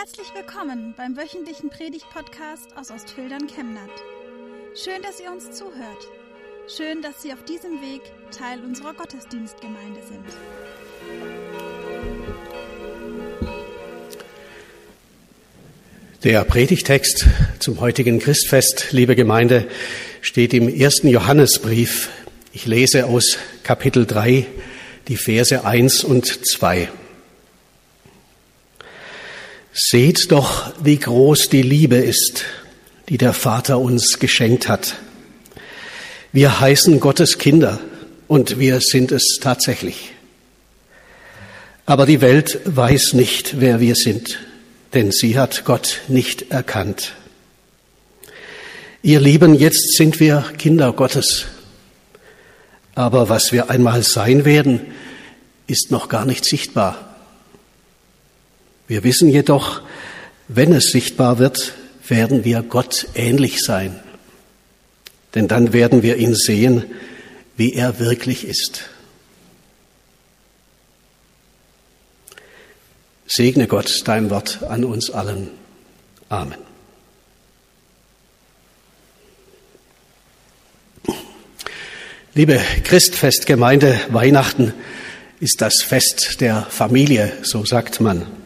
[0.00, 3.90] Herzlich willkommen beim wöchentlichen Predigt-Podcast aus Ostfildern Chemnat.
[4.74, 6.08] Schön, dass ihr uns zuhört.
[6.74, 8.00] Schön, dass Sie auf diesem Weg
[8.30, 10.24] Teil unserer Gottesdienstgemeinde sind.
[16.24, 17.26] Der Predigtext
[17.58, 19.68] zum heutigen Christfest, liebe Gemeinde,
[20.22, 22.08] steht im ersten Johannesbrief.
[22.54, 24.46] Ich lese aus Kapitel 3
[25.08, 26.88] die Verse 1 und 2.
[29.72, 32.44] Seht doch, wie groß die Liebe ist,
[33.08, 34.96] die der Vater uns geschenkt hat.
[36.32, 37.78] Wir heißen Gottes Kinder
[38.26, 40.12] und wir sind es tatsächlich.
[41.86, 44.40] Aber die Welt weiß nicht, wer wir sind,
[44.92, 47.14] denn sie hat Gott nicht erkannt.
[49.02, 51.46] Ihr Lieben, jetzt sind wir Kinder Gottes.
[52.94, 54.80] Aber was wir einmal sein werden,
[55.66, 57.09] ist noch gar nicht sichtbar.
[58.90, 59.82] Wir wissen jedoch,
[60.48, 61.74] wenn es sichtbar wird,
[62.08, 64.00] werden wir Gott ähnlich sein.
[65.32, 66.86] Denn dann werden wir ihn sehen,
[67.56, 68.90] wie er wirklich ist.
[73.28, 75.50] Segne Gott dein Wort an uns allen.
[76.28, 76.58] Amen.
[82.34, 84.74] Liebe Christfestgemeinde, Weihnachten
[85.38, 88.39] ist das Fest der Familie, so sagt man.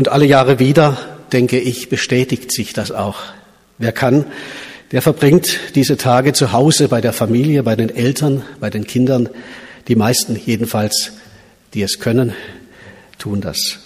[0.00, 0.96] Und alle Jahre wieder,
[1.30, 3.18] denke ich, bestätigt sich das auch.
[3.76, 4.24] Wer kann,
[4.92, 9.28] der verbringt diese Tage zu Hause bei der Familie, bei den Eltern, bei den Kindern.
[9.88, 11.12] Die meisten jedenfalls,
[11.74, 12.32] die es können,
[13.18, 13.78] tun das.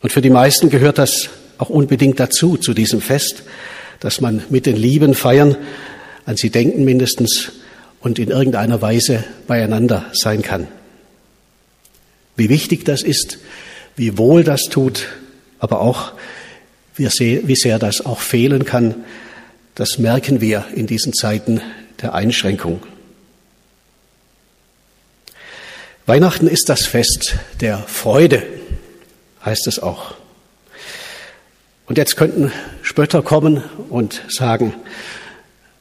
[0.00, 3.42] Und für die meisten gehört das auch unbedingt dazu, zu diesem Fest,
[3.98, 5.54] dass man mit den Lieben feiern,
[6.24, 7.52] an sie denken mindestens
[8.00, 10.66] und in irgendeiner Weise beieinander sein kann.
[12.36, 13.36] Wie wichtig das ist,
[14.00, 15.08] wie wohl das tut,
[15.58, 16.12] aber auch
[16.96, 18.94] wie sehr das auch fehlen kann,
[19.74, 21.60] das merken wir in diesen Zeiten
[22.00, 22.82] der Einschränkung.
[26.06, 28.42] Weihnachten ist das Fest der Freude,
[29.44, 30.14] heißt es auch.
[31.84, 34.72] Und jetzt könnten Spötter kommen und sagen,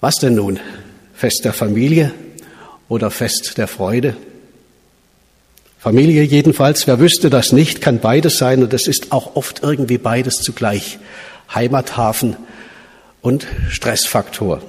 [0.01, 0.59] was denn nun?
[1.13, 2.11] Fest der Familie
[2.89, 4.17] oder Fest der Freude?
[5.79, 9.97] Familie jedenfalls, wer wüsste das nicht, kann beides sein und es ist auch oft irgendwie
[9.97, 10.99] beides zugleich.
[11.55, 12.35] Heimathafen
[13.21, 14.61] und Stressfaktor.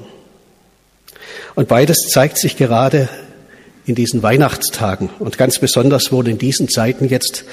[1.56, 3.09] Und beides zeigt sich gerade
[3.87, 7.44] in diesen Weihnachtstagen und ganz besonders wohl in diesen Zeiten jetzt,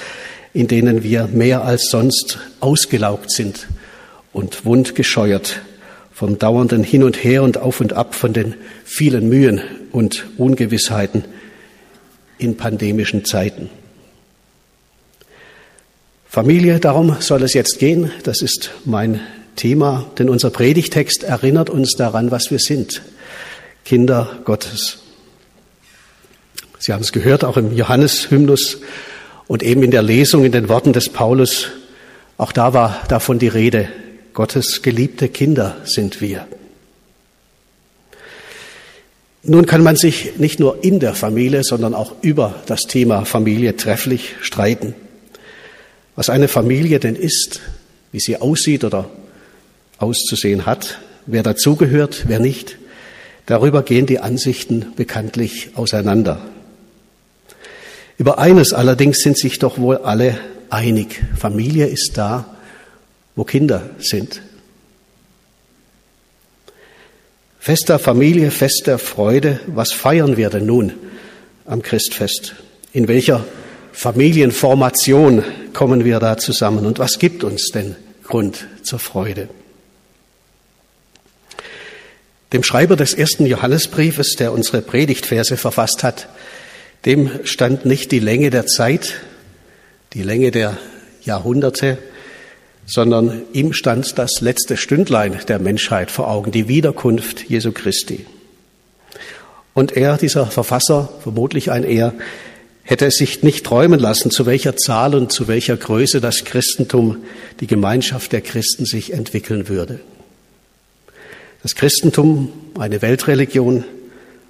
[0.54, 3.66] in denen wir mehr als sonst ausgelaugt sind
[4.32, 5.62] und wundgescheuert
[6.12, 8.54] vom dauernden Hin und Her und Auf und Ab von den
[8.84, 11.24] vielen Mühen und Ungewissheiten,
[12.38, 13.70] in pandemischen Zeiten.
[16.28, 18.10] Familie, darum soll es jetzt gehen.
[18.22, 19.20] Das ist mein
[19.56, 23.02] Thema, denn unser Predigtext erinnert uns daran, was wir sind.
[23.84, 24.98] Kinder Gottes.
[26.78, 28.78] Sie haben es gehört, auch im Johannes-Hymnus
[29.48, 31.68] und eben in der Lesung in den Worten des Paulus.
[32.36, 33.88] Auch da war davon die Rede.
[34.32, 36.46] Gottes geliebte Kinder sind wir.
[39.48, 43.76] Nun kann man sich nicht nur in der Familie, sondern auch über das Thema Familie
[43.76, 44.94] trefflich streiten.
[46.16, 47.60] Was eine Familie denn ist,
[48.12, 49.08] wie sie aussieht oder
[49.96, 52.76] auszusehen hat, wer dazugehört, wer nicht,
[53.46, 56.42] darüber gehen die Ansichten bekanntlich auseinander.
[58.18, 60.38] Über eines allerdings sind sich doch wohl alle
[60.68, 61.22] einig.
[61.38, 62.54] Familie ist da,
[63.34, 64.42] wo Kinder sind.
[67.58, 69.60] Fest der Familie, Fest der Freude.
[69.66, 70.92] Was feiern wir denn nun
[71.66, 72.54] am Christfest?
[72.92, 73.44] In welcher
[73.92, 76.86] Familienformation kommen wir da zusammen?
[76.86, 79.48] Und was gibt uns denn Grund zur Freude?
[82.52, 86.28] Dem Schreiber des ersten Johannesbriefes, der unsere Predigtverse verfasst hat,
[87.04, 89.20] dem stand nicht die Länge der Zeit,
[90.14, 90.78] die Länge der
[91.22, 91.98] Jahrhunderte,
[92.88, 98.24] sondern ihm stand das letzte Stündlein der Menschheit vor Augen, die Wiederkunft Jesu Christi.
[99.74, 102.14] Und er, dieser Verfasser, vermutlich ein Er,
[102.82, 107.18] hätte es sich nicht träumen lassen, zu welcher Zahl und zu welcher Größe das Christentum,
[107.60, 110.00] die Gemeinschaft der Christen sich entwickeln würde.
[111.62, 113.84] Das Christentum, eine Weltreligion,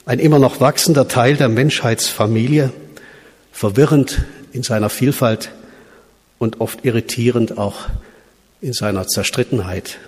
[0.06, 2.72] ein immer noch wachsender Teil der Menschheitsfamilie,
[3.50, 5.50] verwirrend in seiner Vielfalt
[6.38, 7.88] und oft irritierend auch
[8.60, 9.98] in seiner Zerstrittenheit.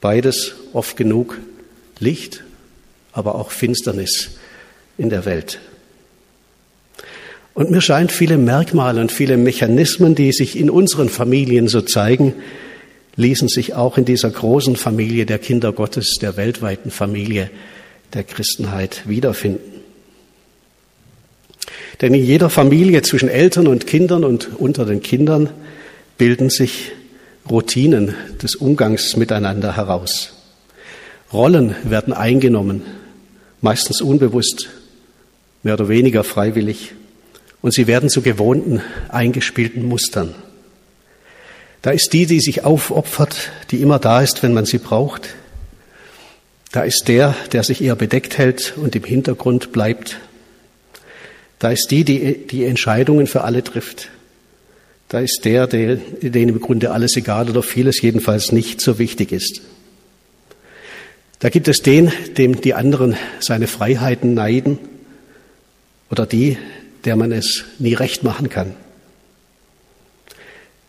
[0.00, 1.38] Beides oft genug
[1.98, 2.42] Licht,
[3.12, 4.32] aber auch Finsternis
[4.98, 5.60] in der Welt.
[7.54, 12.34] Und mir scheint viele Merkmale und viele Mechanismen, die sich in unseren Familien so zeigen,
[13.16, 17.50] ließen sich auch in dieser großen Familie der Kinder Gottes, der weltweiten Familie
[18.14, 19.82] der Christenheit wiederfinden.
[22.00, 25.50] Denn in jeder Familie zwischen Eltern und Kindern und unter den Kindern
[26.16, 26.92] bilden sich
[27.48, 30.32] Routinen des Umgangs miteinander heraus.
[31.32, 32.82] Rollen werden eingenommen,
[33.60, 34.68] meistens unbewusst,
[35.62, 36.94] mehr oder weniger freiwillig,
[37.62, 40.34] und sie werden zu gewohnten, eingespielten Mustern.
[41.80, 45.34] Da ist die, die sich aufopfert, die immer da ist, wenn man sie braucht.
[46.70, 50.18] Da ist der, der sich eher bedeckt hält und im Hintergrund bleibt.
[51.58, 54.08] Da ist die, die die Entscheidungen für alle trifft.
[55.12, 59.30] Da ist der, der, dem im Grunde alles egal oder vieles jedenfalls nicht so wichtig
[59.30, 59.60] ist.
[61.38, 64.78] Da gibt es den, dem die anderen seine Freiheiten neiden
[66.10, 66.56] oder die,
[67.04, 68.72] der man es nie recht machen kann.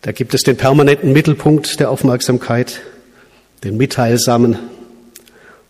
[0.00, 2.80] Da gibt es den permanenten Mittelpunkt der Aufmerksamkeit,
[3.62, 4.56] den Mitteilsamen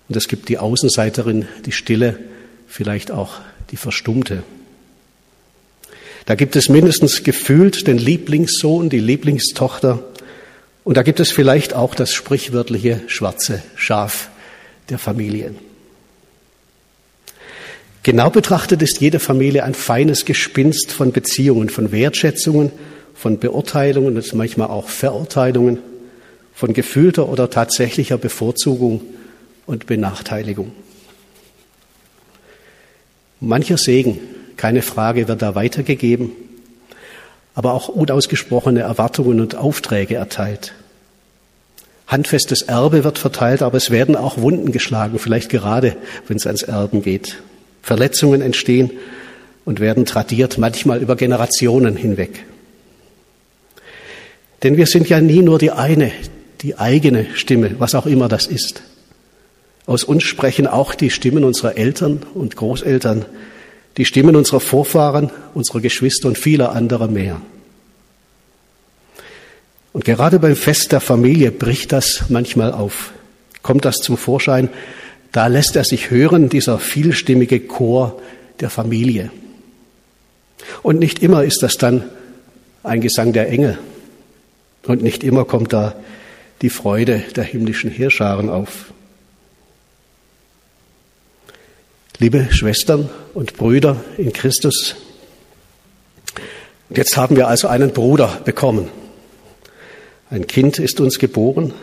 [0.08, 2.20] und es gibt die Außenseiterin, die Stille,
[2.68, 3.40] vielleicht auch
[3.72, 4.44] die Verstummte.
[6.26, 10.02] Da gibt es mindestens gefühlt den Lieblingssohn, die Lieblingstochter.
[10.82, 14.30] Und da gibt es vielleicht auch das sprichwörtliche schwarze Schaf
[14.88, 15.54] der Familie.
[18.02, 22.70] Genau betrachtet ist jede Familie ein feines Gespinst von Beziehungen, von Wertschätzungen,
[23.14, 25.78] von Beurteilungen und manchmal auch Verurteilungen,
[26.54, 29.00] von gefühlter oder tatsächlicher Bevorzugung
[29.66, 30.72] und Benachteiligung.
[33.40, 34.20] Mancher Segen
[34.64, 36.32] keine Frage wird da weitergegeben,
[37.54, 40.72] aber auch unausgesprochene Erwartungen und Aufträge erteilt.
[42.06, 46.62] Handfestes Erbe wird verteilt, aber es werden auch Wunden geschlagen, vielleicht gerade, wenn es ans
[46.62, 47.42] Erben geht.
[47.82, 48.90] Verletzungen entstehen
[49.66, 52.46] und werden tradiert, manchmal über Generationen hinweg.
[54.62, 56.10] Denn wir sind ja nie nur die eine,
[56.62, 58.80] die eigene Stimme, was auch immer das ist.
[59.84, 63.26] Aus uns sprechen auch die Stimmen unserer Eltern und Großeltern,
[63.96, 67.40] die Stimmen unserer Vorfahren, unserer Geschwister und vieler anderer mehr.
[69.92, 73.12] Und gerade beim Fest der Familie bricht das manchmal auf,
[73.62, 74.68] kommt das zum Vorschein,
[75.30, 78.20] da lässt er sich hören, dieser vielstimmige Chor
[78.60, 79.30] der Familie.
[80.82, 82.04] Und nicht immer ist das dann
[82.82, 83.78] ein Gesang der Engel.
[84.86, 85.94] Und nicht immer kommt da
[86.62, 88.92] die Freude der himmlischen Heerscharen auf.
[92.18, 94.94] Liebe Schwestern und Brüder in Christus,
[96.88, 98.88] jetzt haben wir also einen Bruder bekommen.
[100.30, 101.74] Ein Kind ist uns geboren.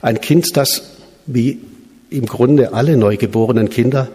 [0.00, 0.94] Ein Kind, das
[1.26, 1.60] wie
[2.08, 4.08] im Grunde alle neugeborenen Kinder,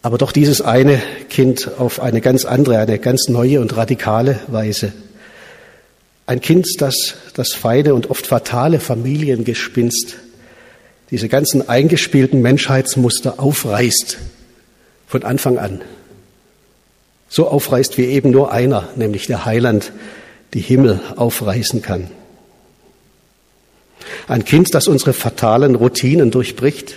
[0.00, 4.94] aber doch dieses eine Kind auf eine ganz andere, eine ganz neue und radikale Weise.
[6.24, 10.16] Ein Kind, das das feine und oft fatale Familiengespinst
[11.10, 14.18] diese ganzen eingespielten Menschheitsmuster aufreißt
[15.06, 15.82] von Anfang an.
[17.28, 19.92] So aufreißt, wie eben nur einer, nämlich der Heiland,
[20.54, 22.10] die Himmel aufreißen kann.
[24.28, 26.96] Ein Kind, das unsere fatalen Routinen durchbricht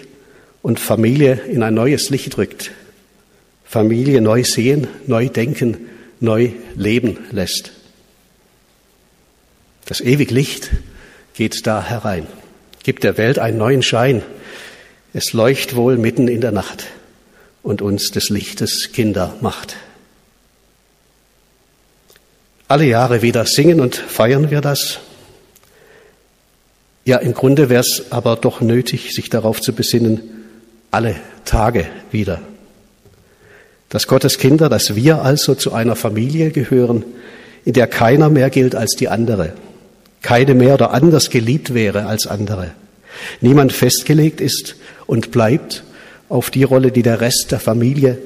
[0.62, 2.72] und Familie in ein neues Licht rückt.
[3.64, 5.78] Familie neu sehen, neu denken,
[6.20, 7.72] neu leben lässt.
[9.86, 10.72] Das ewig Licht
[11.34, 12.28] geht da herein
[12.84, 14.24] gibt der Welt einen neuen Schein.
[15.14, 16.86] Es leucht wohl mitten in der Nacht
[17.64, 19.76] und uns des Lichtes Kinder macht.
[22.68, 25.00] Alle Jahre wieder singen und feiern wir das.
[27.04, 30.22] Ja, im Grunde wäre es aber doch nötig, sich darauf zu besinnen,
[30.92, 32.42] alle Tage wieder.
[33.90, 37.04] Dass Gottes Kinder, dass wir also zu einer Familie gehören,
[37.66, 39.54] in der keiner mehr gilt als die andere
[40.22, 42.72] keine mehr oder anders geliebt wäre als andere.
[43.42, 44.76] Niemand festgelegt ist
[45.08, 45.84] und bleibt
[46.28, 48.18] auf die Rolle, die der Rest der Familie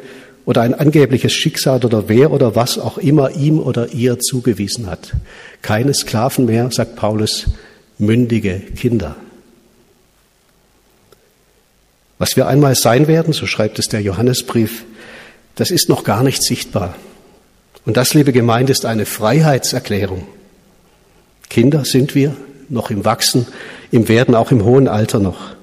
[0.45, 5.13] oder ein angebliches Schicksal oder wer oder was auch immer ihm oder ihr zugewiesen hat.
[5.61, 7.45] Keine Sklaven mehr, sagt Paulus,
[7.97, 9.15] mündige Kinder.
[12.17, 14.83] Was wir einmal sein werden, so schreibt es der Johannesbrief,
[15.55, 16.95] das ist noch gar nicht sichtbar.
[17.85, 20.25] Und das, liebe Gemeinde, ist eine Freiheitserklärung.
[21.49, 22.35] Kinder sind wir,
[22.69, 23.47] noch im Wachsen,
[23.91, 25.55] im Werden, auch im hohen Alter noch.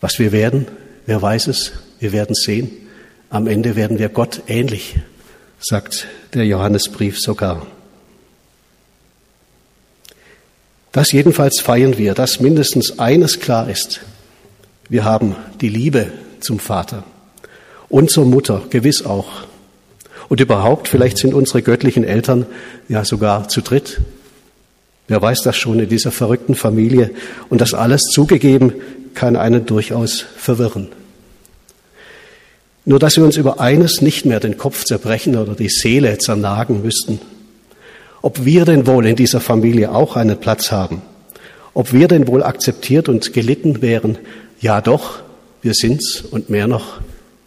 [0.00, 0.66] Was wir werden,
[1.06, 2.70] wer weiß es, wir werden sehen.
[3.30, 4.96] Am Ende werden wir Gott ähnlich,
[5.60, 7.66] sagt der Johannesbrief sogar.
[10.92, 14.00] Das jedenfalls feiern wir, dass mindestens eines klar ist.
[14.88, 17.04] Wir haben die Liebe zum Vater
[17.88, 19.46] und zur Mutter, gewiss auch.
[20.28, 22.46] Und überhaupt, vielleicht sind unsere göttlichen Eltern
[22.88, 24.00] ja sogar zu dritt.
[25.08, 27.10] Wer weiß das schon in dieser verrückten Familie?
[27.50, 28.72] Und das alles zugegeben
[29.14, 30.88] kann einen durchaus verwirren.
[32.86, 36.82] Nur dass wir uns über eines nicht mehr den Kopf zerbrechen oder die Seele zernagen
[36.82, 37.20] müssten.
[38.20, 41.02] Ob wir denn wohl in dieser Familie auch einen Platz haben?
[41.74, 44.18] Ob wir denn wohl akzeptiert und gelitten wären?
[44.60, 45.20] Ja doch,
[45.62, 47.00] wir sind's und mehr noch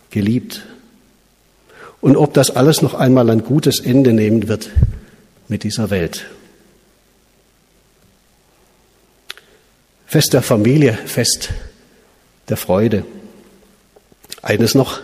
[0.10, 0.64] geliebt.
[2.02, 4.70] Und ob das alles noch einmal ein gutes Ende nehmen wird
[5.48, 6.26] mit dieser Welt.
[10.06, 11.50] Fest der Familie, Fest
[12.50, 13.04] der Freude.
[14.42, 15.02] Eines noch,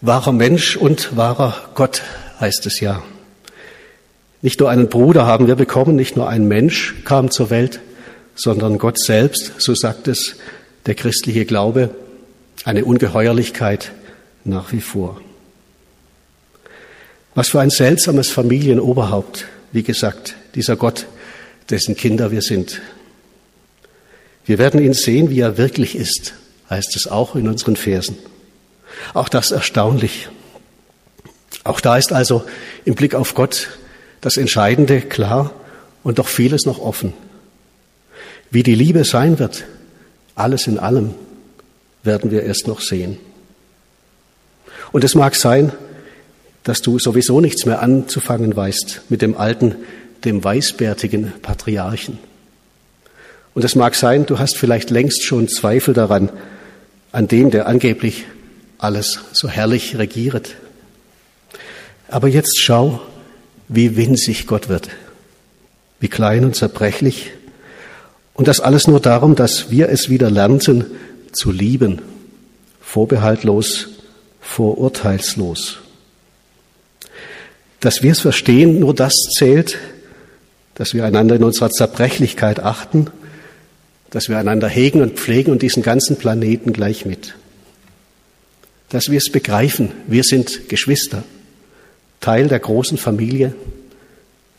[0.00, 2.02] wahrer Mensch und wahrer Gott
[2.40, 3.02] heißt es ja.
[4.40, 7.80] Nicht nur einen Bruder haben wir bekommen, nicht nur ein Mensch kam zur Welt,
[8.34, 10.36] sondern Gott selbst, so sagt es
[10.86, 11.90] der christliche Glaube,
[12.64, 13.92] eine Ungeheuerlichkeit
[14.44, 15.20] nach wie vor.
[17.34, 21.06] Was für ein seltsames Familienoberhaupt, wie gesagt, dieser Gott,
[21.70, 22.82] dessen Kinder wir sind.
[24.44, 26.34] Wir werden ihn sehen, wie er wirklich ist,
[26.68, 28.18] heißt es auch in unseren Versen.
[29.14, 30.28] Auch das erstaunlich.
[31.64, 32.44] Auch da ist also
[32.84, 33.78] im Blick auf Gott
[34.20, 35.52] das Entscheidende klar
[36.02, 37.14] und doch vieles noch offen.
[38.50, 39.64] Wie die Liebe sein wird,
[40.34, 41.14] alles in allem,
[42.02, 43.18] werden wir erst noch sehen.
[44.90, 45.72] Und es mag sein,
[46.64, 49.76] dass du sowieso nichts mehr anzufangen weißt mit dem alten,
[50.24, 52.18] dem weißbärtigen Patriarchen.
[53.54, 56.30] Und es mag sein, du hast vielleicht längst schon Zweifel daran,
[57.10, 58.24] an dem, der angeblich
[58.78, 60.56] alles so herrlich regiert.
[62.08, 63.00] Aber jetzt schau,
[63.68, 64.88] wie winzig Gott wird,
[66.00, 67.32] wie klein und zerbrechlich.
[68.34, 70.86] Und das alles nur darum, dass wir es wieder lernten
[71.32, 72.00] zu lieben,
[72.80, 73.88] vorbehaltlos,
[74.40, 75.81] vorurteilslos.
[77.82, 79.76] Dass wir es verstehen, nur das zählt,
[80.76, 83.08] dass wir einander in unserer Zerbrechlichkeit achten,
[84.10, 87.34] dass wir einander hegen und pflegen und diesen ganzen Planeten gleich mit.
[88.90, 91.24] Dass wir es begreifen, wir sind Geschwister,
[92.20, 93.52] Teil der großen Familie,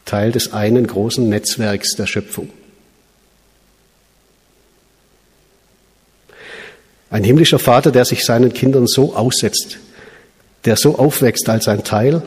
[0.03, 2.49] Teil des einen großen Netzwerks der Schöpfung.
[7.09, 9.77] Ein himmlischer Vater, der sich seinen Kindern so aussetzt,
[10.65, 12.21] der so aufwächst als ein Teil,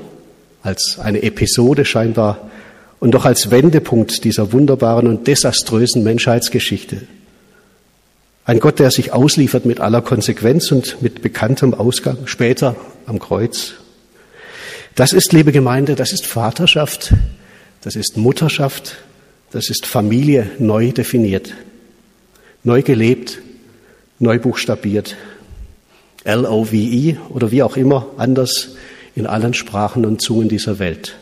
[0.66, 2.50] als eine Episode scheinbar
[2.98, 7.02] und doch als Wendepunkt dieser wunderbaren und desaströsen Menschheitsgeschichte.
[8.44, 13.74] Ein Gott, der sich ausliefert mit aller Konsequenz und mit bekanntem Ausgang später am Kreuz.
[14.94, 17.12] Das ist, liebe Gemeinde, das ist Vaterschaft,
[17.82, 18.96] das ist Mutterschaft,
[19.50, 21.54] das ist Familie neu definiert,
[22.64, 23.38] neu gelebt,
[24.18, 25.16] neu buchstabiert.
[26.24, 28.76] L-O-V-E oder wie auch immer anders
[29.16, 31.16] in allen Sprachen und Zungen dieser Welt.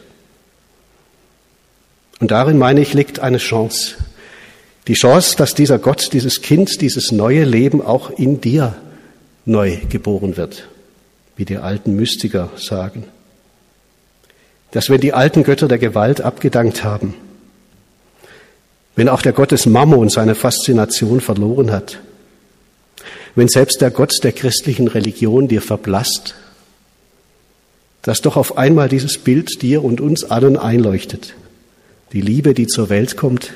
[2.20, 3.94] Und darin, meine ich, liegt eine Chance.
[4.88, 8.76] Die Chance, dass dieser Gott, dieses Kind, dieses neue Leben auch in dir
[9.46, 10.68] neu geboren wird,
[11.36, 13.04] wie die alten Mystiker sagen.
[14.72, 17.14] Dass wenn die alten Götter der Gewalt abgedankt haben,
[18.96, 21.98] wenn auch der Gott des Mammon seine Faszination verloren hat,
[23.36, 26.34] wenn selbst der Gott der christlichen Religion dir verblasst,
[28.04, 31.34] dass doch auf einmal dieses Bild dir und uns allen einleuchtet.
[32.12, 33.52] Die Liebe, die zur Welt kommt,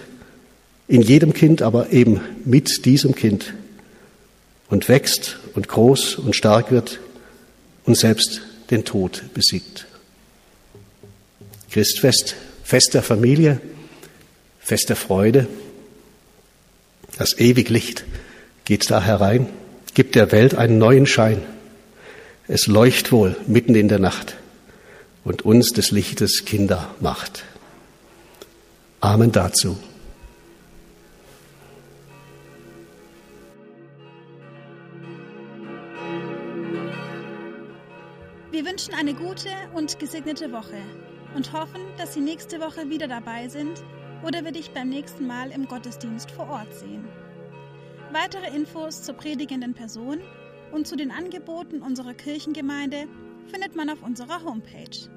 [0.89, 3.55] in jedem Kind, aber eben mit diesem Kind
[4.69, 6.99] und wächst und groß und stark wird
[7.85, 9.87] und selbst den Tod besiegt.
[11.71, 13.61] Christfest, Fest der Familie,
[14.59, 15.47] Fest der Freude.
[17.19, 18.05] Das ewig Licht
[18.65, 19.47] geht da herein
[19.99, 21.43] gibt der Welt einen neuen Schein.
[22.51, 24.35] Es leucht wohl mitten in der Nacht
[25.23, 27.45] und uns des Lichtes Kinder macht.
[29.01, 29.77] Amen dazu.
[38.51, 40.81] Wir wünschen eine gute und gesegnete Woche
[41.35, 43.83] und hoffen, dass Sie nächste Woche wieder dabei sind
[44.23, 47.05] oder wir dich beim nächsten Mal im Gottesdienst vor Ort sehen.
[48.11, 50.21] Weitere Infos zur predigenden Person
[50.73, 53.07] und zu den Angeboten unserer Kirchengemeinde
[53.47, 55.11] findet man auf unserer Homepage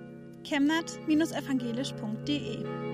[0.44, 2.91] chemnat-evangelisch.de.